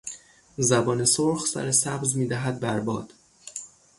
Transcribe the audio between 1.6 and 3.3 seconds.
سبز میدهد بر باد